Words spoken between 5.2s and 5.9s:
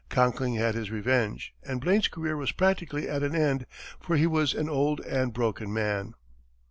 broken